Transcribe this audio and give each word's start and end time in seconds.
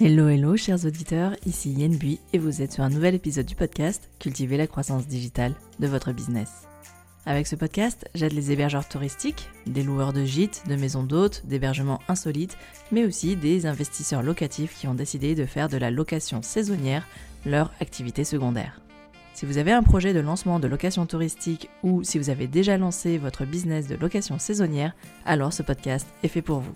Hello 0.00 0.28
hello 0.28 0.56
chers 0.56 0.86
auditeurs, 0.86 1.36
ici 1.46 1.70
Yen 1.70 1.94
Bui 1.96 2.18
et 2.32 2.38
vous 2.38 2.62
êtes 2.62 2.72
sur 2.72 2.82
un 2.82 2.88
nouvel 2.88 3.14
épisode 3.14 3.46
du 3.46 3.54
podcast 3.54 4.10
Cultiver 4.18 4.56
la 4.56 4.66
croissance 4.66 5.06
digitale 5.06 5.54
de 5.78 5.86
votre 5.86 6.10
business. 6.10 6.66
Avec 7.26 7.46
ce 7.46 7.54
podcast, 7.54 8.04
j'aide 8.12 8.32
les 8.32 8.50
hébergeurs 8.50 8.88
touristiques, 8.88 9.48
des 9.68 9.84
loueurs 9.84 10.12
de 10.12 10.24
gîtes, 10.24 10.64
de 10.68 10.74
maisons 10.74 11.04
d'hôtes, 11.04 11.46
d'hébergements 11.46 12.00
insolites, 12.08 12.58
mais 12.90 13.04
aussi 13.04 13.36
des 13.36 13.66
investisseurs 13.66 14.24
locatifs 14.24 14.76
qui 14.76 14.88
ont 14.88 14.94
décidé 14.94 15.36
de 15.36 15.46
faire 15.46 15.68
de 15.68 15.76
la 15.76 15.92
location 15.92 16.42
saisonnière 16.42 17.06
leur 17.46 17.70
activité 17.80 18.24
secondaire. 18.24 18.80
Si 19.32 19.46
vous 19.46 19.58
avez 19.58 19.70
un 19.70 19.84
projet 19.84 20.12
de 20.12 20.18
lancement 20.18 20.58
de 20.58 20.66
location 20.66 21.06
touristique 21.06 21.70
ou 21.84 22.02
si 22.02 22.18
vous 22.18 22.30
avez 22.30 22.48
déjà 22.48 22.78
lancé 22.78 23.16
votre 23.16 23.44
business 23.44 23.86
de 23.86 23.94
location 23.94 24.40
saisonnière, 24.40 24.96
alors 25.24 25.52
ce 25.52 25.62
podcast 25.62 26.08
est 26.24 26.28
fait 26.28 26.42
pour 26.42 26.58
vous. 26.58 26.74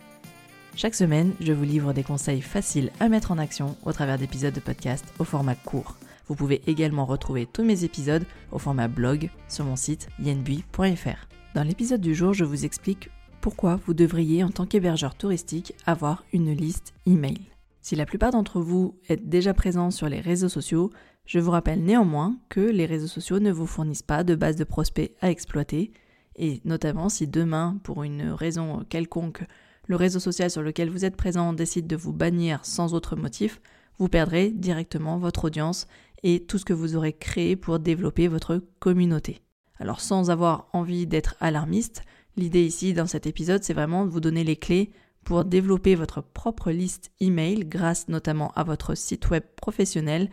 Chaque 0.81 0.95
semaine, 0.95 1.35
je 1.41 1.53
vous 1.53 1.65
livre 1.65 1.93
des 1.93 2.05
conseils 2.05 2.41
faciles 2.41 2.93
à 3.01 3.09
mettre 3.09 3.33
en 3.33 3.39
action 3.39 3.77
au 3.85 3.93
travers 3.93 4.17
d'épisodes 4.17 4.55
de 4.55 4.61
podcast 4.61 5.05
au 5.19 5.25
format 5.25 5.57
court. 5.57 5.97
Vous 6.29 6.37
pouvez 6.37 6.63
également 6.69 7.05
retrouver 7.05 7.47
tous 7.53 7.65
mes 7.65 7.83
épisodes 7.83 8.25
au 8.53 8.61
format 8.61 8.87
blog 8.87 9.29
sur 9.49 9.65
mon 9.65 9.75
site 9.75 10.09
yenbui.fr. 10.21 11.27
Dans 11.57 11.65
l'épisode 11.65 12.01
du 12.01 12.15
jour, 12.15 12.33
je 12.33 12.45
vous 12.45 12.65
explique 12.65 13.11
pourquoi 13.41 13.81
vous 13.87 13.93
devriez 13.93 14.45
en 14.45 14.51
tant 14.51 14.67
qu'hébergeur 14.67 15.17
touristique 15.17 15.75
avoir 15.85 16.23
une 16.33 16.53
liste 16.53 16.95
email. 17.07 17.41
Si 17.81 17.97
la 17.97 18.07
plupart 18.07 18.31
d'entre 18.31 18.61
vous 18.61 18.95
êtes 19.09 19.29
déjà 19.29 19.55
présents 19.55 19.91
sur 19.91 20.09
les 20.09 20.21
réseaux 20.21 20.49
sociaux, 20.49 20.93
je 21.27 21.41
vous 21.41 21.51
rappelle 21.51 21.83
néanmoins 21.83 22.37
que 22.51 22.61
les 22.61 22.87
réseaux 22.87 23.09
sociaux 23.09 23.41
ne 23.41 23.51
vous 23.51 23.67
fournissent 23.67 24.03
pas 24.03 24.23
de 24.23 24.37
base 24.37 24.55
de 24.55 24.63
prospects 24.63 25.11
à 25.23 25.29
exploiter, 25.29 25.91
et 26.37 26.61
notamment 26.65 27.09
si 27.09 27.27
demain, 27.27 27.81
pour 27.83 28.05
une 28.05 28.31
raison 28.31 28.85
quelconque, 28.89 29.43
le 29.89 29.97
réseau 29.97 30.21
social 30.21 30.51
sur 30.51 30.63
lequel 30.63 30.91
vous 30.91 31.05
êtes 31.05 31.17
présent 31.17 31.53
décide 31.53 31.87
de 31.87 31.97
vous 31.97 32.13
bannir 32.13 32.61
sans 32.63 32.95
autre 32.95 33.17
motif, 33.17 33.61
vous 33.99 34.09
perdrez 34.09 34.51
directement 34.51 35.19
votre 35.19 35.47
audience 35.47 35.89
et 36.23 36.45
tout 36.45 36.59
ce 36.59 36.65
que 36.65 36.75
vous 36.75 36.95
aurez 36.95 37.15
créé 37.15 37.57
pour 37.57 37.79
développer 37.79 38.29
votre 38.29 38.63
communauté. 38.79 39.41
Alors 39.79 40.01
sans 40.01 40.31
avoir 40.31 40.69
envie 40.73 41.07
d'être 41.07 41.37
alarmiste, 41.41 42.03
l'idée 42.37 42.65
ici 42.65 42.93
dans 42.93 43.07
cet 43.07 43.27
épisode 43.27 43.65
c'est 43.65 43.75
vraiment 43.75 44.05
de 44.05 44.11
vous 44.11 44.21
donner 44.21 44.45
les 44.45 44.57
clés 44.57 44.93
pour 45.25 45.45
développer 45.45 45.95
votre 45.95 46.21
propre 46.21 46.71
liste 46.71 47.11
email 47.21 47.65
grâce 47.65 48.09
notamment 48.09 48.53
à 48.57 48.65
votre 48.65 48.95
site 48.95 49.31
web 49.31 49.43
professionnel 49.57 50.31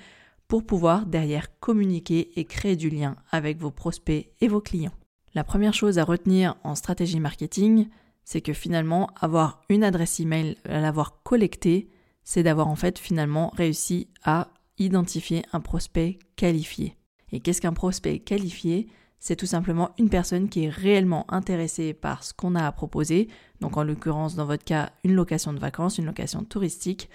pour 0.47 0.65
pouvoir 0.65 1.05
derrière 1.05 1.59
communiquer 1.59 2.39
et 2.39 2.45
créer 2.45 2.75
du 2.75 2.89
lien 2.89 3.15
avec 3.31 3.57
vos 3.57 3.71
prospects 3.71 4.29
et 4.41 4.47
vos 4.47 4.61
clients. 4.61 4.93
La 5.33 5.43
première 5.43 5.73
chose 5.73 5.97
à 5.97 6.03
retenir 6.03 6.55
en 6.63 6.75
stratégie 6.75 7.19
marketing, 7.19 7.87
c'est 8.25 8.41
que 8.41 8.53
finalement, 8.53 9.09
avoir 9.21 9.61
une 9.69 9.83
adresse 9.83 10.19
email, 10.19 10.57
l'avoir 10.65 11.21
collectée, 11.23 11.89
c'est 12.23 12.43
d'avoir 12.43 12.67
en 12.67 12.75
fait 12.75 12.99
finalement 12.99 13.53
réussi 13.55 14.09
à 14.23 14.49
identifier 14.77 15.43
un 15.53 15.61
prospect 15.61 16.19
qualifié. 16.35 16.97
Et 17.31 17.39
qu'est-ce 17.39 17.61
qu'un 17.61 17.73
prospect 17.73 18.19
qualifié? 18.19 18.89
C'est 19.19 19.35
tout 19.35 19.45
simplement 19.45 19.91
une 19.97 20.09
personne 20.09 20.49
qui 20.49 20.65
est 20.65 20.69
réellement 20.69 21.31
intéressée 21.31 21.93
par 21.93 22.23
ce 22.23 22.33
qu'on 22.33 22.55
a 22.55 22.65
à 22.65 22.71
proposer, 22.71 23.29
donc 23.61 23.77
en 23.77 23.83
l'occurrence 23.83 24.35
dans 24.35 24.45
votre 24.45 24.65
cas 24.65 24.91
une 25.03 25.13
location 25.13 25.53
de 25.53 25.59
vacances, 25.59 25.97
une 25.97 26.05
location 26.05 26.43
touristique, 26.43 27.09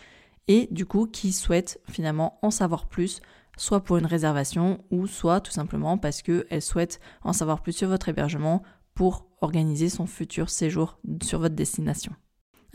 et 0.49 0.69
du 0.71 0.87
coup 0.87 1.07
qui 1.07 1.33
souhaite 1.33 1.81
finalement 1.89 2.39
en 2.43 2.51
savoir 2.51 2.87
plus, 2.87 3.21
soit 3.57 3.85
pour 3.85 3.99
une 3.99 4.07
réservation 4.07 4.83
ou 4.91 5.07
soit 5.07 5.41
tout 5.41 5.53
simplement 5.53 5.99
parce 5.99 6.23
qu'elle 6.23 6.63
souhaite 6.63 7.01
en 7.23 7.33
savoir 7.33 7.63
plus 7.63 7.73
sur 7.73 7.89
votre 7.89 8.09
hébergement 8.09 8.63
pour 9.01 9.25
organiser 9.41 9.89
son 9.89 10.05
futur 10.05 10.51
séjour 10.51 10.99
sur 11.23 11.39
votre 11.39 11.55
destination. 11.55 12.13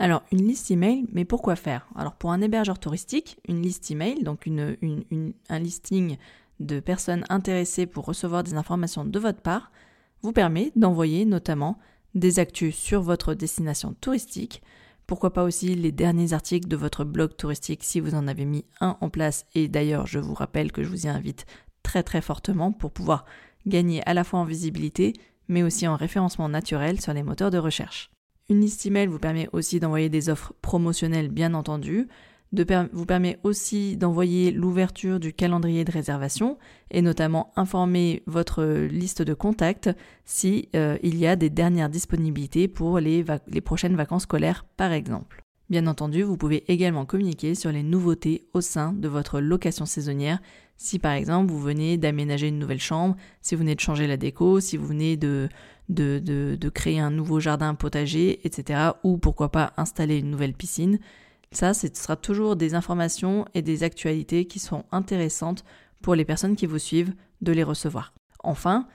Alors, 0.00 0.24
une 0.32 0.44
liste 0.44 0.72
email, 0.72 1.06
mais 1.12 1.24
pourquoi 1.24 1.54
faire? 1.54 1.86
Alors, 1.94 2.16
pour 2.16 2.32
un 2.32 2.40
hébergeur 2.40 2.80
touristique, 2.80 3.38
une 3.46 3.62
liste 3.62 3.92
email, 3.92 4.24
donc 4.24 4.44
une, 4.44 4.76
un 5.48 5.58
listing 5.60 6.16
de 6.58 6.80
personnes 6.80 7.24
intéressées 7.28 7.86
pour 7.86 8.06
recevoir 8.06 8.42
des 8.42 8.54
informations 8.54 9.04
de 9.04 9.18
votre 9.20 9.40
part, 9.40 9.70
vous 10.22 10.32
permet 10.32 10.72
d'envoyer 10.74 11.26
notamment 11.26 11.78
des 12.16 12.40
actus 12.40 12.74
sur 12.74 13.02
votre 13.02 13.34
destination 13.34 13.94
touristique, 14.00 14.64
pourquoi 15.06 15.32
pas 15.32 15.44
aussi 15.44 15.76
les 15.76 15.92
derniers 15.92 16.32
articles 16.32 16.66
de 16.66 16.74
votre 16.74 17.04
blog 17.04 17.36
touristique 17.36 17.84
si 17.84 18.00
vous 18.00 18.16
en 18.16 18.26
avez 18.26 18.46
mis 18.46 18.64
un 18.80 18.98
en 19.00 19.10
place, 19.10 19.46
et 19.54 19.68
d'ailleurs 19.68 20.08
je 20.08 20.18
vous 20.18 20.34
rappelle 20.34 20.72
que 20.72 20.82
je 20.82 20.88
vous 20.88 21.06
y 21.06 21.08
invite 21.08 21.46
très 21.84 22.02
très 22.02 22.20
fortement 22.20 22.72
pour 22.72 22.90
pouvoir 22.90 23.26
gagner 23.64 24.02
à 24.06 24.14
la 24.14 24.24
fois 24.24 24.40
en 24.40 24.44
visibilité, 24.44 25.12
mais 25.48 25.62
aussi 25.62 25.86
en 25.86 25.96
référencement 25.96 26.48
naturel 26.48 27.00
sur 27.00 27.12
les 27.12 27.22
moteurs 27.22 27.50
de 27.50 27.58
recherche. 27.58 28.10
Une 28.48 28.60
liste 28.60 28.86
email 28.86 29.06
vous 29.06 29.18
permet 29.18 29.48
aussi 29.52 29.80
d'envoyer 29.80 30.08
des 30.08 30.28
offres 30.28 30.52
promotionnelles 30.62 31.28
bien 31.28 31.54
entendu, 31.54 32.08
vous 32.92 33.06
permet 33.06 33.38
aussi 33.42 33.96
d'envoyer 33.96 34.50
l'ouverture 34.50 35.20
du 35.20 35.32
calendrier 35.32 35.84
de 35.84 35.92
réservation 35.92 36.58
et 36.90 37.02
notamment 37.02 37.52
informer 37.56 38.22
votre 38.26 38.64
liste 38.64 39.22
de 39.22 39.34
contacts 39.34 39.90
si 40.24 40.68
euh, 40.74 40.96
il 41.02 41.16
y 41.18 41.26
a 41.26 41.36
des 41.36 41.50
dernières 41.50 41.90
disponibilités 41.90 42.68
pour 42.68 43.00
les 43.00 43.24
prochaines 43.64 43.96
vacances 43.96 44.22
scolaires 44.22 44.64
par 44.76 44.92
exemple. 44.92 45.42
Bien 45.68 45.88
entendu, 45.88 46.22
vous 46.22 46.36
pouvez 46.36 46.64
également 46.70 47.04
communiquer 47.04 47.56
sur 47.56 47.72
les 47.72 47.82
nouveautés 47.82 48.46
au 48.52 48.60
sein 48.60 48.92
de 48.92 49.08
votre 49.08 49.40
location 49.40 49.84
saisonnière 49.84 50.38
si 50.76 50.98
par 50.98 51.12
exemple 51.12 51.50
vous 51.50 51.60
venez 51.60 51.96
d'aménager 51.96 52.48
une 52.48 52.58
nouvelle 52.58 52.80
chambre, 52.80 53.16
si 53.40 53.54
vous 53.54 53.60
venez 53.60 53.74
de 53.74 53.80
changer 53.80 54.06
la 54.06 54.16
déco, 54.16 54.60
si 54.60 54.76
vous 54.76 54.86
venez 54.86 55.16
de, 55.16 55.48
créer 56.74 56.98
un 56.98 57.10
nouveau 57.10 57.40
jardin 57.40 57.74
potager, 57.74 58.46
etc. 58.46 58.90
Ou 59.02 59.18
pourquoi 59.18 59.50
pas 59.50 59.72
installer 59.76 60.18
une 60.18 60.30
nouvelle 60.30 60.54
piscine. 60.54 60.98
Ça, 61.52 61.74
ce 61.74 61.86
sera 61.92 62.16
toujours 62.16 62.56
des 62.56 62.74
informations 62.74 63.46
et 63.54 63.62
des 63.62 63.82
actualités 63.82 64.46
qui 64.46 64.58
sont 64.58 64.84
intéressantes 64.92 65.64
pour 66.02 66.14
les 66.14 66.24
personnes 66.24 66.56
qui 66.56 66.66
vous 66.66 66.78
suivent 66.78 67.14
de 67.40 67.52
les 67.52 67.62
recevoir. 67.62 68.12
Enfin, 68.42 68.86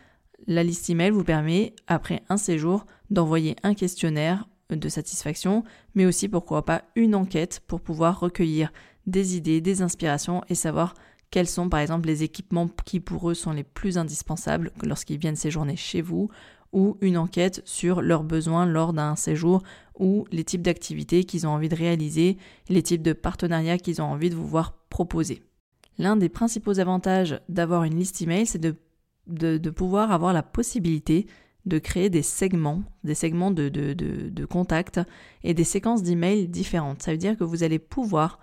la 0.47 0.63
liste 0.63 0.89
email 0.89 1.11
vous 1.11 1.23
permet, 1.23 1.73
après 1.87 2.23
un 2.29 2.37
séjour, 2.37 2.85
d'envoyer 3.09 3.55
un 3.63 3.73
questionnaire 3.73 4.47
de 4.69 4.89
satisfaction, 4.89 5.63
mais 5.95 6.05
aussi 6.05 6.27
pourquoi 6.27 6.65
pas 6.65 6.83
une 6.95 7.15
enquête 7.15 7.61
pour 7.67 7.81
pouvoir 7.81 8.19
recueillir 8.19 8.71
des 9.07 9.35
idées, 9.35 9.61
des 9.61 9.81
inspirations 9.81 10.43
et 10.49 10.55
savoir 10.55 10.93
quels 11.31 11.47
sont 11.47 11.69
par 11.69 11.79
exemple 11.79 12.07
les 12.07 12.23
équipements 12.23 12.69
qui 12.85 12.99
pour 12.99 13.29
eux 13.29 13.33
sont 13.33 13.53
les 13.53 13.63
plus 13.63 13.97
indispensables 13.97 14.71
lorsqu'ils 14.83 15.17
viennent 15.17 15.37
séjourner 15.37 15.77
chez 15.77 16.01
vous, 16.01 16.29
ou 16.73 16.97
une 17.01 17.17
enquête 17.17 17.61
sur 17.65 18.01
leurs 18.01 18.23
besoins 18.23 18.65
lors 18.65 18.93
d'un 18.93 19.15
séjour, 19.15 19.63
ou 19.97 20.25
les 20.31 20.43
types 20.43 20.61
d'activités 20.61 21.23
qu'ils 21.23 21.47
ont 21.47 21.51
envie 21.51 21.69
de 21.69 21.75
réaliser, 21.75 22.37
les 22.69 22.83
types 22.83 23.01
de 23.01 23.13
partenariats 23.13 23.77
qu'ils 23.77 24.01
ont 24.01 24.05
envie 24.05 24.29
de 24.29 24.35
vous 24.35 24.47
voir 24.47 24.73
proposer. 24.89 25.41
L'un 25.97 26.15
des 26.15 26.29
principaux 26.29 26.79
avantages 26.79 27.39
d'avoir 27.49 27.83
une 27.83 27.95
liste 27.95 28.21
email, 28.21 28.45
c'est 28.45 28.61
de, 28.61 29.69
pouvoir 29.69 30.11
avoir 30.11 30.33
la 30.33 30.43
possibilité 30.43 31.27
de 31.65 31.77
créer 31.77 32.09
des 32.09 32.23
segments, 32.23 32.83
des 33.03 33.13
segments 33.15 33.51
de, 33.51 33.69
de, 33.69 33.93
de 33.93 34.45
contacts 34.45 34.99
et 35.43 35.53
des 35.53 35.63
séquences 35.63 36.03
d'emails 36.03 36.47
différentes. 36.47 37.03
Ça 37.03 37.11
veut 37.11 37.17
dire 37.17 37.37
que 37.37 37.43
vous 37.43 37.63
allez 37.63 37.79
pouvoir 37.79 38.39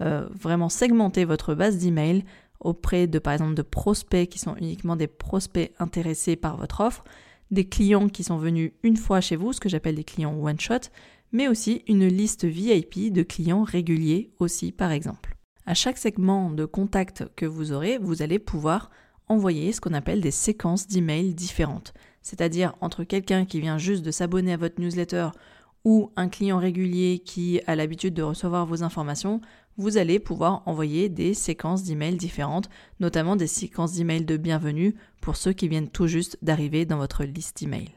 euh, 0.00 0.28
vraiment 0.38 0.68
segmenter 0.68 1.24
votre 1.24 1.54
base 1.54 1.78
d'email 1.78 2.24
auprès 2.60 3.06
de 3.06 3.18
par 3.18 3.32
exemple 3.32 3.54
de 3.54 3.62
prospects 3.62 4.28
qui 4.28 4.38
sont 4.38 4.56
uniquement 4.56 4.96
des 4.96 5.06
prospects 5.06 5.72
intéressés 5.78 6.36
par 6.36 6.56
votre 6.56 6.80
offre, 6.80 7.04
des 7.50 7.68
clients 7.68 8.08
qui 8.08 8.22
sont 8.22 8.36
venus 8.36 8.72
une 8.82 8.96
fois 8.96 9.20
chez 9.20 9.36
vous, 9.36 9.52
ce 9.52 9.60
que 9.60 9.68
j'appelle 9.68 9.96
des 9.96 10.04
clients 10.04 10.38
one 10.38 10.60
shot, 10.60 10.90
mais 11.32 11.48
aussi 11.48 11.82
une 11.88 12.06
liste 12.06 12.44
VIP 12.44 13.12
de 13.12 13.22
clients 13.22 13.62
réguliers 13.62 14.30
aussi 14.38 14.72
par 14.72 14.90
exemple. 14.90 15.36
À 15.66 15.74
chaque 15.74 15.98
segment 15.98 16.50
de 16.50 16.64
contact 16.64 17.24
que 17.36 17.46
vous 17.46 17.72
aurez, 17.72 17.98
vous 17.98 18.22
allez 18.22 18.38
pouvoir 18.38 18.90
envoyer 19.28 19.72
ce 19.72 19.80
qu'on 19.80 19.94
appelle 19.94 20.20
des 20.20 20.32
séquences 20.32 20.88
d'emails 20.88 21.34
différentes. 21.34 21.94
C'est-à-dire 22.22 22.74
entre 22.80 23.04
quelqu'un 23.04 23.44
qui 23.44 23.60
vient 23.60 23.78
juste 23.78 24.04
de 24.04 24.10
s'abonner 24.10 24.52
à 24.52 24.56
votre 24.56 24.80
newsletter 24.80 25.28
ou 25.84 26.10
un 26.16 26.28
client 26.28 26.58
régulier 26.58 27.20
qui 27.24 27.60
a 27.66 27.74
l'habitude 27.74 28.14
de 28.14 28.22
recevoir 28.22 28.66
vos 28.66 28.82
informations, 28.82 29.40
vous 29.76 29.96
allez 29.96 30.18
pouvoir 30.18 30.62
envoyer 30.66 31.08
des 31.08 31.32
séquences 31.32 31.84
d'emails 31.84 32.16
différentes, 32.16 32.68
notamment 32.98 33.36
des 33.36 33.46
séquences 33.46 33.94
d'emails 33.94 34.24
de 34.24 34.36
bienvenue 34.36 34.94
pour 35.20 35.36
ceux 35.36 35.52
qui 35.52 35.68
viennent 35.68 35.88
tout 35.88 36.06
juste 36.06 36.38
d'arriver 36.42 36.84
dans 36.84 36.98
votre 36.98 37.24
liste 37.24 37.62
email. 37.62 37.88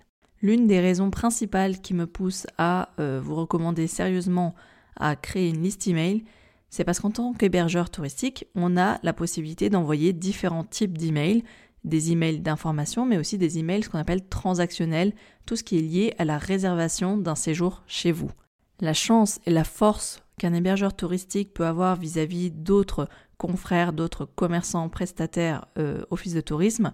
L'une 0.41 0.67
des 0.67 0.79
raisons 0.79 1.09
principales 1.09 1.79
qui 1.79 1.93
me 1.93 2.07
pousse 2.07 2.47
à 2.57 2.89
euh, 2.99 3.19
vous 3.23 3.35
recommander 3.35 3.87
sérieusement 3.87 4.55
à 4.95 5.15
créer 5.15 5.49
une 5.49 5.63
liste 5.63 5.87
email, 5.87 6.23
c'est 6.69 6.83
parce 6.83 6.99
qu'en 6.99 7.11
tant 7.11 7.33
qu'hébergeur 7.33 7.89
touristique, 7.89 8.47
on 8.55 8.77
a 8.77 8.99
la 9.03 9.13
possibilité 9.13 9.69
d'envoyer 9.69 10.11
différents 10.11 10.63
types 10.63 10.97
d'emails, 10.97 11.43
des 11.83 12.11
emails 12.11 12.39
d'information, 12.39 13.05
mais 13.05 13.17
aussi 13.17 13.37
des 13.37 13.59
emails 13.59 13.83
ce 13.83 13.89
qu'on 13.89 13.99
appelle 13.99 14.27
transactionnels, 14.27 15.13
tout 15.45 15.55
ce 15.55 15.63
qui 15.63 15.77
est 15.77 15.81
lié 15.81 16.13
à 16.17 16.25
la 16.25 16.37
réservation 16.37 17.17
d'un 17.17 17.35
séjour 17.35 17.83
chez 17.87 18.11
vous. 18.11 18.31
La 18.79 18.93
chance 18.93 19.39
et 19.45 19.51
la 19.51 19.63
force 19.63 20.23
qu'un 20.37 20.53
hébergeur 20.53 20.95
touristique 20.95 21.53
peut 21.53 21.65
avoir 21.65 21.95
vis-à-vis 21.95 22.51
d'autres 22.51 23.07
confrères, 23.37 23.93
d'autres 23.93 24.25
commerçants, 24.25 24.89
prestataires, 24.89 25.65
euh, 25.77 26.03
office 26.09 26.33
de 26.33 26.41
tourisme, 26.41 26.93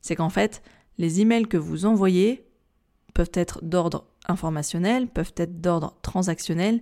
c'est 0.00 0.16
qu'en 0.16 0.30
fait, 0.30 0.62
les 0.96 1.20
emails 1.20 1.46
que 1.46 1.56
vous 1.56 1.86
envoyez 1.86 2.44
peuvent 3.14 3.30
être 3.34 3.64
d'ordre 3.64 4.06
informationnel, 4.28 5.08
peuvent 5.08 5.34
être 5.36 5.60
d'ordre 5.60 5.96
transactionnel, 6.02 6.80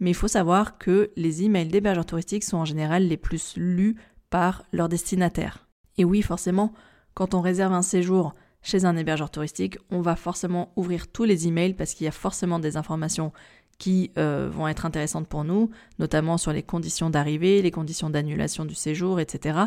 mais 0.00 0.10
il 0.10 0.14
faut 0.14 0.28
savoir 0.28 0.78
que 0.78 1.10
les 1.16 1.44
emails 1.44 1.68
d'hébergeurs 1.68 2.06
touristiques 2.06 2.44
sont 2.44 2.58
en 2.58 2.64
général 2.64 3.06
les 3.06 3.16
plus 3.16 3.54
lus 3.56 3.96
par 4.30 4.64
leurs 4.72 4.88
destinataires. 4.88 5.66
Et 5.96 6.04
oui, 6.04 6.22
forcément, 6.22 6.72
quand 7.18 7.34
on 7.34 7.40
réserve 7.40 7.72
un 7.72 7.82
séjour 7.82 8.32
chez 8.62 8.84
un 8.84 8.96
hébergeur 8.96 9.28
touristique, 9.28 9.76
on 9.90 10.00
va 10.00 10.14
forcément 10.14 10.70
ouvrir 10.76 11.08
tous 11.08 11.24
les 11.24 11.48
emails 11.48 11.74
parce 11.74 11.94
qu'il 11.94 12.04
y 12.04 12.08
a 12.08 12.12
forcément 12.12 12.60
des 12.60 12.76
informations 12.76 13.32
qui 13.78 14.12
euh, 14.16 14.48
vont 14.48 14.68
être 14.68 14.86
intéressantes 14.86 15.26
pour 15.26 15.42
nous, 15.42 15.68
notamment 15.98 16.38
sur 16.38 16.52
les 16.52 16.62
conditions 16.62 17.10
d'arrivée, 17.10 17.60
les 17.60 17.72
conditions 17.72 18.08
d'annulation 18.08 18.64
du 18.64 18.76
séjour, 18.76 19.18
etc. 19.18 19.58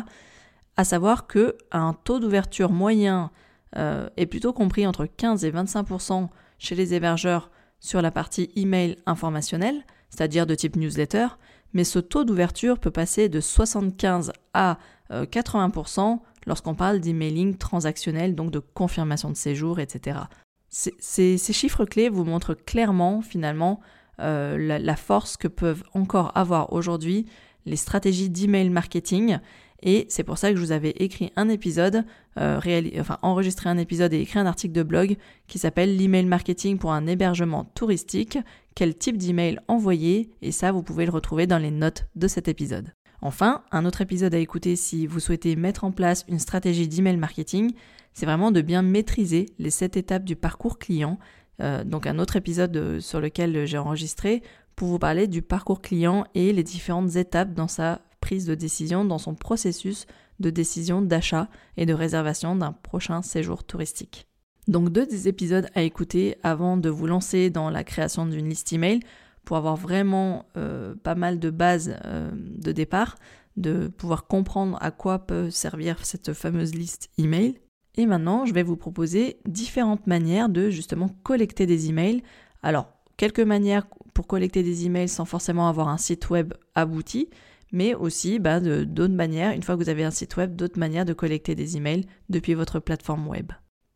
À 0.78 0.84
savoir 0.84 1.26
que 1.26 1.58
un 1.72 1.92
taux 1.92 2.20
d'ouverture 2.20 2.72
moyen 2.72 3.30
euh, 3.76 4.08
est 4.16 4.24
plutôt 4.24 4.54
compris 4.54 4.86
entre 4.86 5.04
15 5.04 5.44
et 5.44 5.50
25% 5.50 6.30
chez 6.58 6.74
les 6.74 6.94
hébergeurs 6.94 7.50
sur 7.80 8.00
la 8.00 8.10
partie 8.10 8.50
email 8.56 8.96
informationnel, 9.04 9.84
c'est-à-dire 10.08 10.46
de 10.46 10.54
type 10.54 10.76
newsletter, 10.76 11.26
mais 11.74 11.84
ce 11.84 11.98
taux 11.98 12.24
d'ouverture 12.24 12.78
peut 12.78 12.90
passer 12.90 13.28
de 13.28 13.40
75 13.40 14.32
à 14.54 14.78
80% 15.10 16.00
euh, 16.00 16.16
lorsqu'on 16.46 16.74
parle 16.74 17.00
d'emailing 17.00 17.56
transactionnel, 17.56 18.34
donc 18.34 18.50
de 18.50 18.58
confirmation 18.58 19.30
de 19.30 19.36
séjour, 19.36 19.80
etc. 19.80 20.20
Ces, 20.68 21.36
chiffres 21.38 21.84
clés 21.84 22.08
vous 22.08 22.24
montrent 22.24 22.54
clairement 22.54 23.20
finalement 23.20 23.80
euh, 24.20 24.78
la, 24.78 24.96
force 24.96 25.36
que 25.36 25.48
peuvent 25.48 25.84
encore 25.92 26.32
avoir 26.34 26.72
aujourd'hui 26.72 27.26
les 27.66 27.76
stratégies 27.76 28.30
d'email 28.30 28.70
marketing. 28.70 29.38
Et 29.82 30.06
c'est 30.08 30.22
pour 30.22 30.38
ça 30.38 30.50
que 30.50 30.56
je 30.56 30.62
vous 30.62 30.72
avais 30.72 30.94
écrit 30.96 31.32
un 31.36 31.48
épisode, 31.48 32.04
euh, 32.38 32.60
enfin 33.00 33.18
enregistré 33.22 33.68
un 33.68 33.78
épisode 33.78 34.14
et 34.14 34.20
écrit 34.20 34.38
un 34.38 34.46
article 34.46 34.72
de 34.72 34.82
blog 34.82 35.16
qui 35.48 35.58
s'appelle 35.58 35.96
l'email 35.96 36.24
marketing 36.24 36.78
pour 36.78 36.92
un 36.92 37.06
hébergement 37.06 37.64
touristique. 37.74 38.38
Quel 38.74 38.96
type 38.96 39.18
d'email 39.18 39.58
envoyer? 39.68 40.30
Et 40.40 40.52
ça, 40.52 40.72
vous 40.72 40.82
pouvez 40.82 41.04
le 41.04 41.12
retrouver 41.12 41.46
dans 41.46 41.58
les 41.58 41.72
notes 41.72 42.06
de 42.14 42.28
cet 42.28 42.48
épisode. 42.48 42.92
Enfin, 43.22 43.62
un 43.70 43.84
autre 43.84 44.00
épisode 44.00 44.34
à 44.34 44.38
écouter 44.38 44.74
si 44.74 45.06
vous 45.06 45.20
souhaitez 45.20 45.54
mettre 45.54 45.84
en 45.84 45.92
place 45.92 46.24
une 46.28 46.40
stratégie 46.40 46.88
d'email 46.88 47.16
marketing, 47.16 47.72
c'est 48.12 48.26
vraiment 48.26 48.50
de 48.50 48.60
bien 48.60 48.82
maîtriser 48.82 49.46
les 49.60 49.70
sept 49.70 49.96
étapes 49.96 50.24
du 50.24 50.34
parcours 50.34 50.80
client. 50.80 51.20
Euh, 51.60 51.84
donc 51.84 52.08
un 52.08 52.18
autre 52.18 52.34
épisode 52.34 52.76
euh, 52.76 53.00
sur 53.00 53.20
lequel 53.20 53.64
j'ai 53.64 53.78
enregistré 53.78 54.42
pour 54.74 54.88
vous 54.88 54.98
parler 54.98 55.28
du 55.28 55.40
parcours 55.40 55.80
client 55.80 56.24
et 56.34 56.52
les 56.52 56.64
différentes 56.64 57.14
étapes 57.14 57.54
dans 57.54 57.68
sa 57.68 58.00
prise 58.20 58.44
de 58.44 58.56
décision, 58.56 59.04
dans 59.04 59.18
son 59.18 59.36
processus 59.36 60.06
de 60.40 60.50
décision 60.50 61.00
d'achat 61.00 61.48
et 61.76 61.86
de 61.86 61.94
réservation 61.94 62.56
d'un 62.56 62.72
prochain 62.72 63.22
séjour 63.22 63.62
touristique. 63.62 64.26
Donc 64.66 64.90
deux 64.90 65.06
des 65.06 65.28
épisodes 65.28 65.68
à 65.74 65.82
écouter 65.82 66.38
avant 66.42 66.76
de 66.76 66.88
vous 66.88 67.06
lancer 67.06 67.50
dans 67.50 67.70
la 67.70 67.84
création 67.84 68.26
d'une 68.26 68.48
liste 68.48 68.72
email 68.72 69.00
pour 69.44 69.56
avoir 69.56 69.76
vraiment 69.76 70.46
euh, 70.56 70.94
pas 71.02 71.14
mal 71.14 71.38
de 71.38 71.50
bases 71.50 71.96
euh, 72.04 72.30
de 72.34 72.72
départ, 72.72 73.16
de 73.56 73.88
pouvoir 73.88 74.26
comprendre 74.26 74.78
à 74.80 74.90
quoi 74.90 75.20
peut 75.20 75.50
servir 75.50 76.04
cette 76.04 76.32
fameuse 76.32 76.74
liste 76.74 77.10
email. 77.18 77.58
Et 77.96 78.06
maintenant, 78.06 78.46
je 78.46 78.54
vais 78.54 78.62
vous 78.62 78.76
proposer 78.76 79.38
différentes 79.46 80.06
manières 80.06 80.48
de 80.48 80.70
justement 80.70 81.10
collecter 81.22 81.66
des 81.66 81.90
emails. 81.90 82.22
Alors, 82.62 82.88
quelques 83.16 83.40
manières 83.40 83.86
pour 84.14 84.26
collecter 84.26 84.62
des 84.62 84.86
emails 84.86 85.08
sans 85.08 85.24
forcément 85.24 85.68
avoir 85.68 85.88
un 85.88 85.98
site 85.98 86.30
web 86.30 86.54
abouti, 86.74 87.28
mais 87.72 87.94
aussi 87.94 88.38
bah, 88.38 88.60
d'autres 88.60 89.14
manières, 89.14 89.52
une 89.52 89.62
fois 89.62 89.76
que 89.76 89.82
vous 89.82 89.88
avez 89.90 90.04
un 90.04 90.10
site 90.10 90.36
web, 90.36 90.56
d'autres 90.56 90.78
manières 90.78 91.04
de 91.04 91.12
collecter 91.12 91.54
des 91.54 91.76
emails 91.76 92.06
depuis 92.28 92.54
votre 92.54 92.80
plateforme 92.80 93.26
web. 93.28 93.52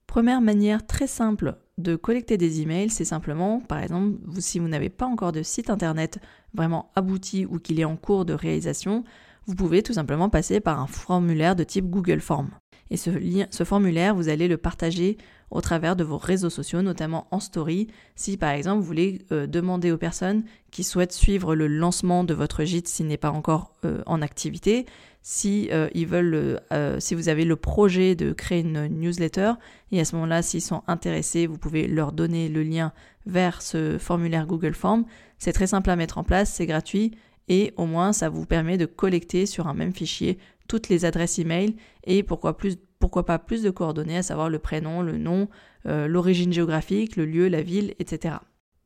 Première 0.06 0.40
manière 0.40 0.86
très 0.86 1.06
simple 1.06 1.56
de 1.78 1.96
collecter 1.96 2.38
des 2.38 2.62
emails, 2.62 2.90
c'est 2.90 3.04
simplement, 3.04 3.60
par 3.60 3.82
exemple, 3.82 4.16
si 4.38 4.58
vous 4.58 4.68
n'avez 4.68 4.88
pas 4.88 5.06
encore 5.06 5.32
de 5.32 5.42
site 5.42 5.68
internet 5.68 6.18
vraiment 6.54 6.90
abouti 6.94 7.44
ou 7.44 7.58
qu'il 7.58 7.80
est 7.80 7.84
en 7.84 7.96
cours 7.96 8.24
de 8.24 8.32
réalisation, 8.32 9.04
vous 9.46 9.54
pouvez 9.54 9.82
tout 9.82 9.92
simplement 9.92 10.30
passer 10.30 10.60
par 10.60 10.80
un 10.80 10.86
formulaire 10.86 11.54
de 11.54 11.64
type 11.64 11.88
Google 11.88 12.20
Form. 12.20 12.48
Et 12.90 12.96
ce, 12.96 13.64
formulaire, 13.64 14.14
vous 14.14 14.28
allez 14.28 14.48
le 14.48 14.56
partager 14.56 15.18
au 15.50 15.60
travers 15.60 15.96
de 15.96 16.04
vos 16.04 16.18
réseaux 16.18 16.50
sociaux, 16.50 16.82
notamment 16.82 17.26
en 17.30 17.40
story. 17.40 17.88
Si 18.14 18.36
par 18.36 18.50
exemple 18.50 18.80
vous 18.80 18.86
voulez 18.86 19.22
euh, 19.32 19.46
demander 19.46 19.92
aux 19.92 19.98
personnes 19.98 20.44
qui 20.70 20.84
souhaitent 20.84 21.12
suivre 21.12 21.54
le 21.54 21.66
lancement 21.66 22.24
de 22.24 22.34
votre 22.34 22.64
gîte 22.64 22.88
s'il 22.88 23.06
n'est 23.06 23.16
pas 23.16 23.30
encore 23.30 23.72
euh, 23.84 24.02
en 24.06 24.22
activité, 24.22 24.86
euh, 25.44 25.88
si 27.00 27.14
vous 27.14 27.28
avez 27.28 27.44
le 27.44 27.56
projet 27.56 28.14
de 28.14 28.32
créer 28.32 28.60
une 28.60 28.86
newsletter, 28.86 29.54
et 29.90 30.00
à 30.00 30.04
ce 30.04 30.14
moment-là, 30.16 30.42
s'ils 30.42 30.62
sont 30.62 30.82
intéressés, 30.86 31.46
vous 31.46 31.58
pouvez 31.58 31.88
leur 31.88 32.12
donner 32.12 32.48
le 32.48 32.62
lien 32.62 32.92
vers 33.26 33.60
ce 33.62 33.98
formulaire 33.98 34.46
Google 34.46 34.74
Form. 34.74 35.04
C'est 35.38 35.52
très 35.52 35.66
simple 35.66 35.90
à 35.90 35.96
mettre 35.96 36.18
en 36.18 36.24
place, 36.24 36.52
c'est 36.52 36.66
gratuit 36.66 37.12
et 37.48 37.72
au 37.76 37.86
moins 37.86 38.12
ça 38.12 38.28
vous 38.28 38.46
permet 38.46 38.76
de 38.76 38.86
collecter 38.86 39.46
sur 39.46 39.68
un 39.68 39.74
même 39.74 39.92
fichier 39.92 40.38
toutes 40.68 40.88
les 40.88 41.04
adresses 41.04 41.38
email 41.38 41.76
et 42.04 42.22
pourquoi, 42.22 42.56
pas 42.56 43.38
plus 43.38 43.62
de 43.62 43.70
coordonnées, 43.70 44.18
à 44.18 44.22
savoir 44.22 44.48
le 44.48 44.58
prénom, 44.58 45.02
le 45.02 45.18
nom, 45.18 45.48
euh, 45.86 46.08
l'origine 46.08 46.52
géographique, 46.52 47.16
le 47.16 47.26
lieu, 47.26 47.48
la 47.48 47.62
ville, 47.62 47.94
etc. 47.98 48.36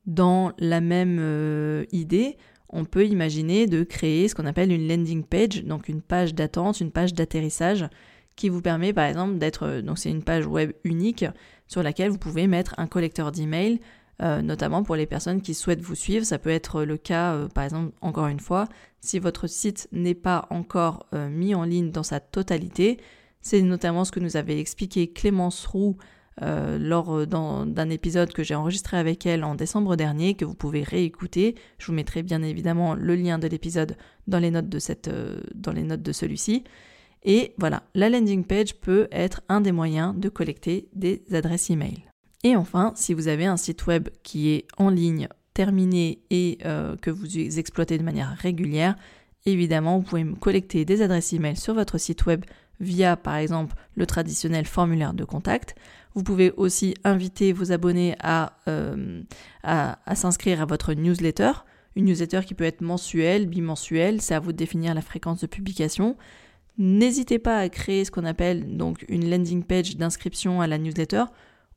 Dans 0.06 0.52
la 0.58 0.80
même 0.80 1.18
euh, 1.20 1.84
idée, 1.92 2.36
on 2.68 2.84
peut 2.84 3.06
imaginer 3.06 3.66
de 3.66 3.82
créer 3.82 4.28
ce 4.28 4.34
qu'on 4.34 4.46
appelle 4.46 4.72
une 4.72 4.88
landing 4.88 5.24
page, 5.24 5.64
donc 5.64 5.88
une 5.88 6.02
page 6.02 6.34
d'attente, 6.34 6.80
une 6.80 6.92
page 6.92 7.14
d'atterrissage 7.14 7.88
qui 8.36 8.48
vous 8.48 8.62
permet 8.62 8.92
par 8.92 9.04
exemple 9.04 9.38
d'être, 9.38 9.64
euh, 9.64 9.82
donc 9.82 9.98
c'est 9.98 10.10
une 10.10 10.22
page 10.22 10.46
web 10.46 10.72
unique 10.84 11.24
sur 11.66 11.82
laquelle 11.82 12.10
vous 12.10 12.18
pouvez 12.18 12.46
mettre 12.46 12.74
un 12.78 12.86
collecteur 12.86 13.32
d'email, 13.32 13.80
euh, 14.22 14.42
notamment 14.42 14.82
pour 14.82 14.96
les 14.96 15.06
personnes 15.06 15.40
qui 15.40 15.54
souhaitent 15.54 15.80
vous 15.80 15.94
suivre. 15.94 16.26
Ça 16.26 16.38
peut 16.38 16.50
être 16.50 16.84
le 16.84 16.98
cas, 16.98 17.34
euh, 17.34 17.48
par 17.48 17.64
exemple, 17.64 17.92
encore 18.02 18.26
une 18.26 18.40
fois, 18.40 18.68
si 19.00 19.18
votre 19.18 19.46
site 19.46 19.88
n'est 19.92 20.14
pas 20.14 20.46
encore 20.50 21.06
euh, 21.14 21.30
mis 21.30 21.54
en 21.54 21.64
ligne 21.64 21.90
dans 21.90 22.02
sa 22.02 22.20
totalité. 22.20 22.98
C'est 23.40 23.62
notamment 23.62 24.04
ce 24.04 24.12
que 24.12 24.20
nous 24.20 24.36
avait 24.36 24.60
expliqué 24.60 25.10
Clémence 25.10 25.64
Roux 25.66 25.96
lors 26.42 27.26
d'un 27.26 27.90
épisode 27.90 28.32
que 28.32 28.42
j'ai 28.42 28.54
enregistré 28.54 28.96
avec 28.96 29.26
elle 29.26 29.44
en 29.44 29.54
décembre 29.54 29.94
dernier, 29.94 30.32
que 30.32 30.46
vous 30.46 30.54
pouvez 30.54 30.82
réécouter. 30.82 31.54
Je 31.76 31.86
vous 31.86 31.92
mettrai 31.92 32.22
bien 32.22 32.42
évidemment 32.42 32.94
le 32.94 33.14
lien 33.14 33.38
de 33.38 33.46
l'épisode 33.46 33.94
dans 34.26 34.38
les 34.38 34.50
notes 34.50 34.70
de, 34.70 35.42
dans 35.54 35.72
les 35.72 35.82
notes 35.82 36.00
de 36.00 36.12
celui-ci. 36.12 36.64
Et 37.24 37.52
voilà, 37.58 37.82
la 37.94 38.08
landing 38.08 38.44
page 38.44 38.74
peut 38.76 39.06
être 39.12 39.42
un 39.50 39.60
des 39.60 39.72
moyens 39.72 40.14
de 40.16 40.30
collecter 40.30 40.88
des 40.94 41.22
adresses 41.30 41.70
e-mail. 41.70 42.09
Et 42.42 42.56
enfin, 42.56 42.92
si 42.96 43.14
vous 43.14 43.28
avez 43.28 43.46
un 43.46 43.56
site 43.56 43.86
web 43.86 44.08
qui 44.22 44.50
est 44.50 44.66
en 44.78 44.88
ligne, 44.88 45.28
terminé 45.52 46.20
et 46.30 46.58
euh, 46.64 46.96
que 46.96 47.10
vous 47.10 47.36
exploitez 47.58 47.98
de 47.98 48.02
manière 48.02 48.34
régulière, 48.38 48.96
évidemment, 49.46 49.98
vous 49.98 50.04
pouvez 50.04 50.24
collecter 50.40 50.84
des 50.84 51.02
adresses 51.02 51.34
e-mail 51.34 51.56
sur 51.56 51.74
votre 51.74 51.98
site 51.98 52.24
web 52.26 52.44
via, 52.80 53.16
par 53.16 53.36
exemple, 53.36 53.74
le 53.94 54.06
traditionnel 54.06 54.64
formulaire 54.64 55.12
de 55.12 55.24
contact. 55.24 55.74
Vous 56.14 56.22
pouvez 56.22 56.50
aussi 56.56 56.94
inviter 57.04 57.52
vos 57.52 57.72
abonnés 57.72 58.16
à, 58.20 58.54
euh, 58.68 59.22
à, 59.62 59.98
à 60.06 60.14
s'inscrire 60.14 60.62
à 60.62 60.64
votre 60.64 60.94
newsletter. 60.94 61.52
Une 61.94 62.06
newsletter 62.06 62.40
qui 62.46 62.54
peut 62.54 62.64
être 62.64 62.80
mensuelle, 62.80 63.46
bimensuelle, 63.46 64.22
c'est 64.22 64.34
à 64.34 64.40
vous 64.40 64.52
de 64.52 64.56
définir 64.56 64.94
la 64.94 65.02
fréquence 65.02 65.40
de 65.40 65.46
publication. 65.46 66.16
N'hésitez 66.78 67.38
pas 67.38 67.58
à 67.58 67.68
créer 67.68 68.04
ce 68.04 68.10
qu'on 68.10 68.24
appelle 68.24 68.76
donc 68.76 69.04
une 69.08 69.28
landing 69.28 69.62
page 69.62 69.96
d'inscription 69.96 70.62
à 70.62 70.66
la 70.66 70.78
newsletter 70.78 71.24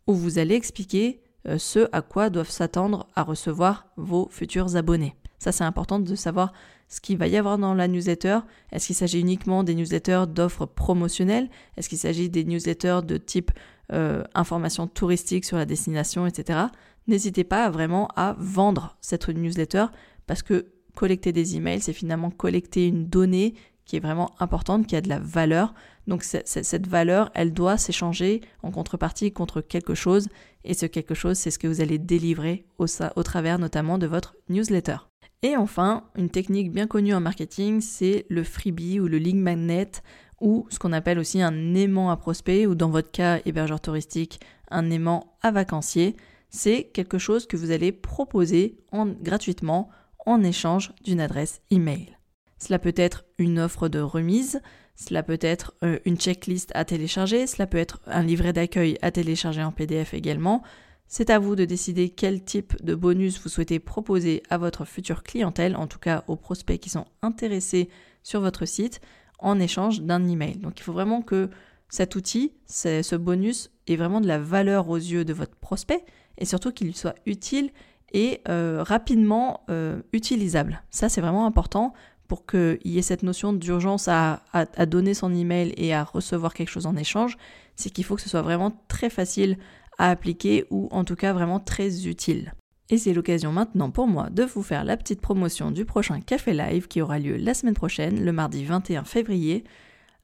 où 0.07 0.13
vous 0.13 0.39
allez 0.39 0.55
expliquer 0.55 1.21
euh, 1.47 1.57
ce 1.57 1.87
à 1.91 2.01
quoi 2.01 2.29
doivent 2.29 2.49
s'attendre 2.49 3.07
à 3.15 3.23
recevoir 3.23 3.87
vos 3.97 4.27
futurs 4.31 4.75
abonnés. 4.75 5.15
Ça, 5.39 5.51
c'est 5.51 5.63
important 5.63 5.99
de 5.99 6.15
savoir 6.15 6.53
ce 6.87 7.01
qu'il 7.01 7.17
va 7.17 7.27
y 7.27 7.35
avoir 7.35 7.57
dans 7.57 7.73
la 7.73 7.87
newsletter. 7.87 8.39
Est-ce 8.71 8.87
qu'il 8.87 8.95
s'agit 8.95 9.19
uniquement 9.19 9.63
des 9.63 9.75
newsletters 9.75 10.25
d'offres 10.27 10.65
promotionnelles? 10.65 11.49
Est-ce 11.75 11.89
qu'il 11.89 11.97
s'agit 11.97 12.29
des 12.29 12.45
newsletters 12.45 13.01
de 13.03 13.17
type 13.17 13.51
euh, 13.91 14.23
information 14.33 14.87
touristique 14.87 15.43
sur 15.43 15.57
la 15.57 15.65
destination, 15.65 16.25
etc. 16.25 16.59
N'hésitez 17.07 17.43
pas 17.43 17.69
vraiment 17.69 18.07
à 18.15 18.35
vendre 18.39 18.95
cette 19.01 19.27
newsletter 19.27 19.85
parce 20.25 20.41
que 20.41 20.67
collecter 20.95 21.33
des 21.33 21.57
emails, 21.57 21.81
c'est 21.81 21.93
finalement 21.93 22.31
collecter 22.31 22.87
une 22.87 23.07
donnée 23.07 23.55
qui 23.85 23.97
est 23.97 23.99
vraiment 23.99 24.31
importante, 24.39 24.87
qui 24.87 24.95
a 24.95 25.01
de 25.01 25.09
la 25.09 25.19
valeur. 25.19 25.73
Donc 26.07 26.23
cette 26.23 26.87
valeur, 26.87 27.31
elle 27.33 27.53
doit 27.53 27.77
s'échanger 27.77 28.41
en 28.61 28.71
contrepartie 28.71 29.31
contre 29.31 29.61
quelque 29.61 29.95
chose, 29.95 30.27
et 30.63 30.73
ce 30.73 30.85
quelque 30.85 31.13
chose, 31.13 31.37
c'est 31.37 31.51
ce 31.51 31.59
que 31.59 31.67
vous 31.67 31.81
allez 31.81 31.97
délivrer 31.97 32.65
au, 32.77 32.87
travers 33.23 33.59
notamment 33.59 33.97
de 33.97 34.07
votre 34.07 34.35
newsletter. 34.49 34.97
Et 35.41 35.57
enfin, 35.57 36.05
une 36.15 36.29
technique 36.29 36.71
bien 36.71 36.87
connue 36.87 37.13
en 37.13 37.19
marketing, 37.19 37.81
c'est 37.81 38.25
le 38.29 38.43
freebie 38.43 38.99
ou 38.99 39.07
le 39.07 39.17
link 39.17 39.35
magnet, 39.35 39.91
ou 40.39 40.65
ce 40.69 40.79
qu'on 40.79 40.93
appelle 40.93 41.19
aussi 41.19 41.41
un 41.41 41.73
aimant 41.73 42.09
à 42.09 42.17
prospect, 42.17 42.65
ou 42.65 42.75
dans 42.75 42.89
votre 42.89 43.11
cas, 43.11 43.39
hébergeur 43.45 43.81
touristique, 43.81 44.39
un 44.71 44.89
aimant 44.89 45.35
à 45.41 45.51
vacancier. 45.51 46.15
C'est 46.49 46.91
quelque 46.93 47.17
chose 47.17 47.47
que 47.47 47.57
vous 47.57 47.71
allez 47.71 47.91
proposer 47.91 48.77
en, 48.91 49.07
gratuitement 49.07 49.89
en 50.25 50.43
échange 50.43 50.93
d'une 51.03 51.19
adresse 51.19 51.61
email. 51.71 52.17
Cela 52.63 52.79
peut 52.79 52.93
être 52.95 53.25
une 53.39 53.59
offre 53.59 53.89
de 53.89 53.99
remise, 53.99 54.61
cela 54.95 55.21
peut 55.21 55.39
être 55.41 55.73
euh, 55.83 55.99
une 56.05 56.15
checklist 56.15 56.71
à 56.75 56.85
télécharger, 56.85 57.45
cela 57.45 57.67
peut 57.67 57.77
être 57.77 57.99
un 58.07 58.23
livret 58.23 58.53
d'accueil 58.53 58.97
à 59.01 59.11
télécharger 59.11 59.61
en 59.61 59.73
PDF 59.73 60.13
également. 60.13 60.63
C'est 61.05 61.29
à 61.29 61.39
vous 61.39 61.57
de 61.57 61.65
décider 61.65 62.07
quel 62.07 62.41
type 62.41 62.81
de 62.81 62.95
bonus 62.95 63.41
vous 63.41 63.49
souhaitez 63.49 63.79
proposer 63.79 64.43
à 64.49 64.57
votre 64.57 64.85
future 64.85 65.23
clientèle, 65.23 65.75
en 65.75 65.87
tout 65.87 65.99
cas 65.99 66.23
aux 66.29 66.37
prospects 66.37 66.79
qui 66.79 66.89
sont 66.89 67.03
intéressés 67.21 67.89
sur 68.23 68.39
votre 68.39 68.65
site, 68.65 69.01
en 69.39 69.59
échange 69.59 70.01
d'un 70.01 70.25
email. 70.25 70.55
Donc 70.55 70.79
il 70.79 70.83
faut 70.83 70.93
vraiment 70.93 71.21
que 71.21 71.49
cet 71.89 72.15
outil, 72.15 72.53
ce 72.65 73.15
bonus, 73.17 73.71
ait 73.87 73.97
vraiment 73.97 74.21
de 74.21 74.27
la 74.27 74.39
valeur 74.39 74.87
aux 74.87 74.95
yeux 74.95 75.25
de 75.25 75.33
votre 75.33 75.57
prospect 75.57 76.05
et 76.37 76.45
surtout 76.45 76.71
qu'il 76.71 76.95
soit 76.95 77.15
utile 77.25 77.71
et 78.13 78.41
euh, 78.47 78.83
rapidement 78.83 79.65
euh, 79.69 80.01
utilisable. 80.13 80.81
Ça 80.91 81.09
c'est 81.09 81.19
vraiment 81.19 81.45
important 81.45 81.93
pour 82.33 82.47
qu'il 82.47 82.79
y 82.83 82.97
ait 82.97 83.03
cette 83.03 83.21
notion 83.21 83.53
d'urgence 83.53 84.07
à, 84.07 84.41
donner 84.87 85.13
son 85.13 85.31
email 85.35 85.71
et 85.77 85.93
à 85.93 86.03
recevoir 86.03 86.55
quelque 86.55 86.71
chose 86.71 86.87
en 86.87 86.95
échange, 86.95 87.37
c'est 87.75 87.91
qu'il 87.91 88.03
faut 88.03 88.15
que 88.15 88.23
ce 88.23 88.29
soit 88.29 88.41
vraiment 88.41 88.71
très 88.87 89.11
facile 89.11 89.55
à 89.99 90.09
appliquer 90.09 90.65
ou 90.71 90.87
en 90.89 91.03
tout 91.03 91.15
cas 91.15 91.31
vraiment 91.31 91.59
très 91.59 92.07
utile. 92.07 92.55
Et 92.89 92.97
c'est 92.97 93.13
l'occasion 93.13 93.51
maintenant 93.51 93.91
pour 93.91 94.07
moi 94.07 94.31
de 94.31 94.41
vous 94.41 94.63
faire 94.63 94.83
la 94.83 94.97
petite 94.97 95.21
promotion 95.21 95.69
du 95.69 95.85
prochain 95.85 96.21
Café 96.21 96.53
Live 96.53 96.87
qui 96.87 97.03
aura 97.03 97.19
lieu 97.19 97.37
la 97.37 97.53
semaine 97.53 97.75
prochaine, 97.75 98.25
le 98.25 98.31
mardi 98.31 98.65
21 98.65 99.03
février, 99.03 99.63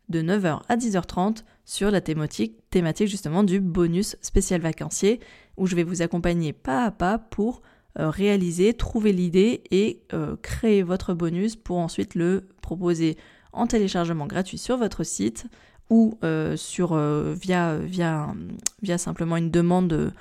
de 0.08 0.24
9h 0.24 0.62
à 0.68 0.78
10h30 0.78 1.44
sur 1.64 1.92
la 1.92 2.02
thématique, 2.02 2.58
thématique 2.72 3.08
justement 3.08 3.44
du 3.44 3.60
bonus 3.60 4.18
spécial 4.22 4.62
vacancier 4.62 5.20
où 5.58 5.68
je 5.68 5.76
vais 5.76 5.84
vous 5.84 6.02
accompagner 6.02 6.54
pas 6.54 6.86
à 6.86 6.90
pas 6.90 7.20
pour 7.20 7.62
réaliser, 7.96 8.74
trouver 8.74 9.12
l'idée 9.12 9.64
et 9.72 10.02
euh, 10.14 10.36
créer 10.42 10.84
votre 10.84 11.14
bonus 11.14 11.56
pour 11.56 11.78
ensuite 11.78 12.16
le 12.16 12.48
proposer 12.62 13.18
en 13.52 13.68
téléchargement 13.68 14.28
gratuit 14.28 14.58
sur 14.58 14.78
votre 14.78 15.04
site 15.04 15.48
ou 15.90 16.18
euh, 16.24 16.56
sur, 16.56 16.94
euh, 16.94 17.34
via, 17.34 17.78
via, 17.78 18.34
via 18.82 18.98
simplement 18.98 19.38
une 19.38 19.50
demande, 19.50 20.14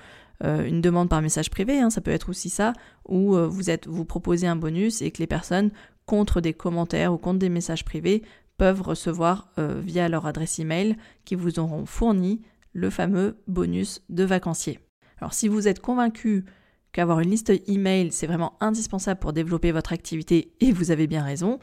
euh, 0.44 0.66
une 0.66 0.80
demande 0.80 1.08
par 1.08 1.20
message 1.20 1.50
privé, 1.50 1.78
hein, 1.78 1.90
ça 1.90 2.00
peut 2.00 2.10
être 2.10 2.30
aussi 2.30 2.48
ça, 2.48 2.72
où 3.06 3.37
vous, 3.37 3.70
êtes, 3.70 3.87
vous 3.87 4.04
proposez 4.04 4.46
un 4.46 4.56
bonus 4.56 5.02
et 5.02 5.10
que 5.10 5.18
les 5.18 5.26
personnes, 5.26 5.70
contre 6.06 6.40
des 6.40 6.54
commentaires 6.54 7.12
ou 7.12 7.18
contre 7.18 7.38
des 7.38 7.50
messages 7.50 7.84
privés, 7.84 8.22
peuvent 8.56 8.82
recevoir 8.82 9.50
via 9.56 10.08
leur 10.08 10.26
adresse 10.26 10.58
email 10.58 10.96
qui 11.25 11.34
vous 11.34 11.58
auront 11.58 11.87
fourni 11.87 12.40
le 12.72 12.90
fameux 12.90 13.37
bonus 13.46 14.02
de 14.08 14.25
vacancier. 14.25 14.80
Alors 15.20 15.32
si 15.32 15.48
vous 15.48 15.68
êtes 15.68 15.80
convaincu 15.80 16.44
qu'avoir 16.92 17.21
une 17.21 17.30
liste 17.30 17.52
email 17.66 18.12
c'est 18.12 18.26
vraiment 18.26 18.54
indispensable 18.61 19.21
pour 19.21 19.33
développer 19.33 19.73
votre 19.73 19.92
activité 19.92 20.52
et 20.61 20.73
vous 20.73 20.90
avez 20.90 21.07
bien 21.07 21.23
raison, 21.23 21.59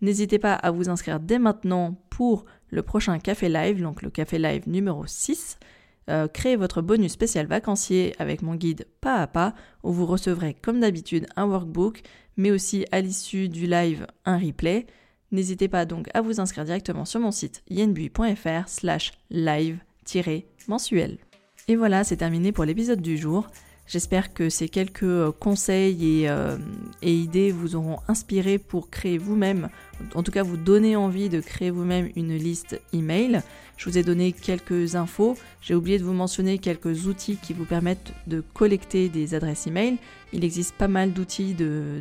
N'hésitez 0.00 0.38
pas 0.38 0.54
à 0.54 0.70
vous 0.70 0.88
inscrire 0.88 1.18
dès 1.18 1.38
maintenant 1.38 2.00
pour 2.10 2.44
le 2.70 2.82
prochain 2.82 3.18
Café 3.18 3.48
Live, 3.48 3.82
donc 3.82 4.02
le 4.02 4.10
Café 4.10 4.38
Live 4.38 4.68
numéro 4.68 5.04
6. 5.06 5.58
Euh, 6.08 6.28
créez 6.28 6.56
votre 6.56 6.80
bonus 6.82 7.12
spécial 7.12 7.46
vacancier 7.46 8.14
avec 8.18 8.42
mon 8.42 8.54
guide 8.54 8.86
pas 9.00 9.16
à 9.16 9.26
pas 9.26 9.54
où 9.82 9.92
vous 9.92 10.06
recevrez 10.06 10.54
comme 10.54 10.80
d'habitude 10.80 11.26
un 11.36 11.46
workbook 11.46 12.00
mais 12.38 12.50
aussi 12.50 12.86
à 12.92 13.02
l'issue 13.02 13.48
du 13.48 13.66
live 13.66 14.06
un 14.24 14.38
replay. 14.38 14.86
N'hésitez 15.32 15.68
pas 15.68 15.84
donc 15.84 16.08
à 16.14 16.22
vous 16.22 16.40
inscrire 16.40 16.64
directement 16.64 17.04
sur 17.04 17.20
mon 17.20 17.32
site 17.32 17.62
yenbui.fr 17.68 18.68
slash 18.68 19.12
live-mensuel. 19.30 21.18
Et 21.66 21.76
voilà, 21.76 22.04
c'est 22.04 22.16
terminé 22.16 22.52
pour 22.52 22.64
l'épisode 22.64 23.02
du 23.02 23.18
jour. 23.18 23.48
J'espère 23.88 24.34
que 24.34 24.50
ces 24.50 24.68
quelques 24.68 25.02
euh, 25.02 25.32
conseils 25.32 26.28
euh, 26.28 26.58
et, 27.00 27.14
idées 27.14 27.50
vous 27.50 27.74
auront 27.74 27.96
inspiré 28.06 28.58
pour 28.58 28.90
créer 28.90 29.16
vous-même, 29.16 29.70
en 30.14 30.22
tout 30.22 30.30
cas 30.30 30.42
vous 30.42 30.58
donner 30.58 30.94
envie 30.94 31.30
de 31.30 31.40
créer 31.40 31.70
vous-même 31.70 32.10
une 32.14 32.36
liste 32.36 32.78
email. 32.92 33.40
Je 33.78 33.88
vous 33.88 33.96
ai 33.96 34.02
donné 34.02 34.32
quelques 34.32 34.94
infos. 34.94 35.38
J'ai 35.62 35.74
oublié 35.74 35.98
de 35.98 36.04
vous 36.04 36.12
mentionner 36.12 36.58
quelques 36.58 37.06
outils 37.06 37.38
qui 37.40 37.54
vous 37.54 37.64
permettent 37.64 38.12
de 38.26 38.42
collecter 38.52 39.08
des 39.08 39.34
adresses 39.34 39.66
email. 39.66 39.96
Il 40.32 40.44
existe 40.44 40.74
pas 40.74 40.88
mal 40.88 41.12
d'outils 41.12 41.54
de, 41.54 42.00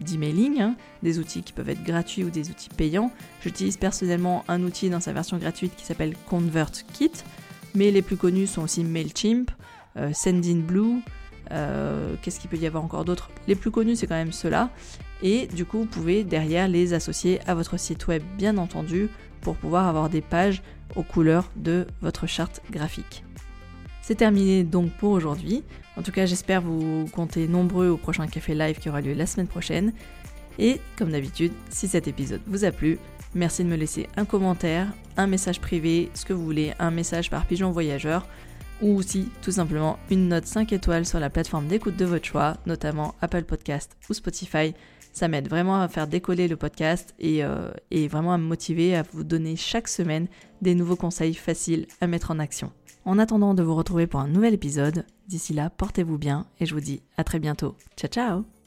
d'emailing, 0.00 0.60
hein, 0.60 0.76
des 1.02 1.18
outils 1.18 1.42
qui 1.42 1.52
peuvent 1.52 1.68
être 1.68 1.82
gratuits 1.82 2.24
ou 2.24 2.30
des 2.30 2.48
outils 2.48 2.70
payants. 2.70 3.10
J'utilise 3.42 3.76
personnellement 3.76 4.44
un 4.48 4.62
outil 4.62 4.88
dans 4.88 5.00
sa 5.00 5.12
version 5.12 5.36
gratuite 5.36 5.74
qui 5.76 5.84
s'appelle 5.84 6.14
ConvertKit 6.30 7.10
mais 7.74 7.90
les 7.90 8.02
plus 8.02 8.16
connus 8.16 8.46
sont 8.46 8.62
aussi 8.62 8.84
MailChimp, 8.84 9.50
euh, 9.96 10.12
Sendinblue, 10.12 11.02
euh, 11.52 12.14
qu'est-ce 12.22 12.40
qu'il 12.40 12.50
peut 12.50 12.56
y 12.56 12.66
avoir 12.66 12.84
encore 12.84 13.04
d'autres? 13.04 13.30
Les 13.46 13.54
plus 13.54 13.70
connus, 13.70 13.96
c'est 13.96 14.06
quand 14.06 14.14
même 14.14 14.32
ceux-là. 14.32 14.70
Et 15.22 15.46
du 15.46 15.64
coup, 15.64 15.78
vous 15.78 15.86
pouvez 15.86 16.24
derrière 16.24 16.68
les 16.68 16.92
associer 16.92 17.40
à 17.46 17.54
votre 17.54 17.78
site 17.78 18.06
web, 18.06 18.22
bien 18.36 18.56
entendu, 18.58 19.08
pour 19.40 19.56
pouvoir 19.56 19.86
avoir 19.86 20.08
des 20.08 20.20
pages 20.20 20.62
aux 20.96 21.02
couleurs 21.02 21.50
de 21.56 21.86
votre 22.00 22.26
charte 22.26 22.62
graphique. 22.70 23.24
C'est 24.02 24.16
terminé 24.16 24.64
donc 24.64 24.90
pour 24.92 25.12
aujourd'hui. 25.12 25.62
En 25.96 26.02
tout 26.02 26.12
cas, 26.12 26.26
j'espère 26.26 26.60
vous 26.60 27.06
compter 27.12 27.48
nombreux 27.48 27.88
au 27.88 27.96
prochain 27.96 28.26
café 28.26 28.54
live 28.54 28.78
qui 28.78 28.88
aura 28.88 29.00
lieu 29.00 29.14
la 29.14 29.26
semaine 29.26 29.46
prochaine. 29.46 29.92
Et 30.58 30.80
comme 30.96 31.10
d'habitude, 31.10 31.52
si 31.70 31.88
cet 31.88 32.06
épisode 32.06 32.40
vous 32.46 32.64
a 32.64 32.70
plu, 32.70 32.98
Merci 33.34 33.64
de 33.64 33.68
me 33.68 33.76
laisser 33.76 34.08
un 34.16 34.24
commentaire, 34.24 34.92
un 35.16 35.26
message 35.26 35.60
privé, 35.60 36.10
ce 36.14 36.24
que 36.24 36.32
vous 36.32 36.44
voulez, 36.44 36.72
un 36.78 36.90
message 36.90 37.30
par 37.30 37.46
pigeon 37.46 37.72
voyageur 37.72 38.28
ou 38.82 38.96
aussi 38.96 39.28
tout 39.42 39.52
simplement 39.52 39.98
une 40.10 40.28
note 40.28 40.46
5 40.46 40.72
étoiles 40.72 41.06
sur 41.06 41.20
la 41.20 41.30
plateforme 41.30 41.66
d'écoute 41.66 41.96
de 41.96 42.04
votre 42.04 42.24
choix, 42.24 42.56
notamment 42.66 43.14
Apple 43.20 43.44
Podcast 43.44 43.96
ou 44.08 44.14
Spotify. 44.14 44.74
Ça 45.12 45.28
m'aide 45.28 45.48
vraiment 45.48 45.80
à 45.80 45.88
faire 45.88 46.08
décoller 46.08 46.48
le 46.48 46.56
podcast 46.56 47.14
et, 47.20 47.44
euh, 47.44 47.70
et, 47.92 48.08
vraiment 48.08 48.34
à 48.34 48.38
me 48.38 48.46
motiver 48.46 48.96
à 48.96 49.02
vous 49.12 49.22
donner 49.22 49.54
chaque 49.54 49.86
semaine 49.86 50.26
des 50.60 50.74
nouveaux 50.74 50.96
conseils 50.96 51.34
faciles 51.34 51.86
à 52.00 52.08
mettre 52.08 52.32
en 52.32 52.40
action. 52.40 52.72
En 53.04 53.18
attendant 53.18 53.54
de 53.54 53.62
vous 53.62 53.76
retrouver 53.76 54.06
pour 54.06 54.20
un 54.20 54.28
nouvel 54.28 54.54
épisode, 54.54 55.04
d'ici 55.28 55.52
là, 55.54 55.70
portez-vous 55.70 56.18
bien 56.18 56.46
et 56.58 56.66
je 56.66 56.74
vous 56.74 56.80
dis 56.80 57.02
à 57.16 57.22
très 57.22 57.38
bientôt. 57.38 57.76
Ciao 57.96 58.10
ciao 58.10 58.63